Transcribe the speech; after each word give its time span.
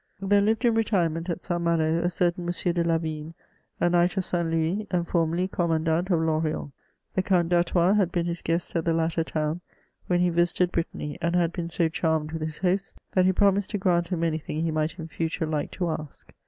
There 0.19 0.41
lived 0.41 0.65
in 0.65 0.73
retirement 0.73 1.29
at 1.29 1.43
St. 1.43 1.61
Malo 1.61 1.99
a 2.03 2.09
certain 2.09 2.45
M. 2.47 2.73
de 2.73 2.83
Lavigne, 2.83 3.33
a 3.79 3.87
knight 3.87 4.17
of 4.17 4.25
St. 4.25 4.49
Louis, 4.49 4.87
and 4.89 5.07
formerly 5.07 5.47
commandant 5.47 6.09
of 6.09 6.21
L* 6.23 6.27
Orient, 6.29 6.71
The 7.13 7.21
Count 7.21 7.49
d'Artois 7.49 7.93
had 7.93 8.11
been 8.11 8.25
his 8.25 8.41
guest 8.41 8.75
at 8.75 8.85
the 8.85 8.95
latter 8.95 9.23
town, 9.23 9.61
when 10.07 10.21
he 10.21 10.31
visited 10.31 10.71
Brittany, 10.71 11.19
and 11.21 11.35
had 11.35 11.53
been 11.53 11.69
so 11.69 11.87
charmed 11.87 12.31
with 12.31 12.41
his 12.41 12.57
host, 12.57 12.95
that 13.11 13.25
he 13.25 13.31
promised 13.31 13.69
to 13.69 13.77
grant 13.77 14.07
him 14.07 14.23
any 14.23 14.39
thing 14.39 14.63
he 14.63 14.71
might 14.71 14.97
in 14.97 15.07
future 15.07 15.45
like 15.45 15.69
to 15.73 15.89
ask. 15.91 16.33